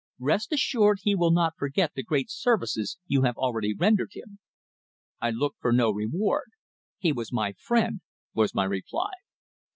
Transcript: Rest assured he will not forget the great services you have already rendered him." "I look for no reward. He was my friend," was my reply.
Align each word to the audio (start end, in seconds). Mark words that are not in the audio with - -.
Rest 0.17 0.51
assured 0.51 1.01
he 1.03 1.13
will 1.13 1.29
not 1.29 1.57
forget 1.59 1.91
the 1.93 2.01
great 2.01 2.31
services 2.31 2.97
you 3.05 3.21
have 3.21 3.37
already 3.37 3.75
rendered 3.75 4.13
him." 4.13 4.39
"I 5.21 5.29
look 5.29 5.53
for 5.59 5.71
no 5.71 5.91
reward. 5.91 6.49
He 6.97 7.11
was 7.13 7.31
my 7.31 7.53
friend," 7.53 8.01
was 8.33 8.55
my 8.55 8.63
reply. 8.63 9.11